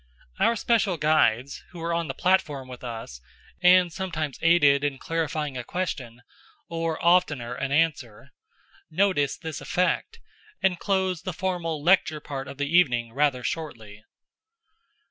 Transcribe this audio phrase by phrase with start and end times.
[0.39, 3.21] Our special guides, who were on the platform with us,
[3.61, 6.23] and sometimes aided in clarifying a question
[6.67, 8.31] or, oftener, an answer,
[8.89, 10.19] noticed this effect,
[10.59, 14.03] and closed the formal lecture part of the evening rather shortly.